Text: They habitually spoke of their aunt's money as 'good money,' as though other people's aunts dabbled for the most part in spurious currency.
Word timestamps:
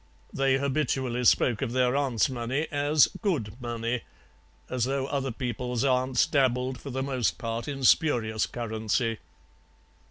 They 0.33 0.57
habitually 0.57 1.23
spoke 1.25 1.61
of 1.61 1.73
their 1.73 1.95
aunt's 1.95 2.27
money 2.27 2.67
as 2.71 3.07
'good 3.21 3.61
money,' 3.61 4.01
as 4.67 4.85
though 4.85 5.05
other 5.05 5.29
people's 5.31 5.83
aunts 5.83 6.25
dabbled 6.25 6.81
for 6.81 6.89
the 6.89 7.03
most 7.03 7.37
part 7.37 7.67
in 7.67 7.83
spurious 7.83 8.47
currency. 8.47 9.19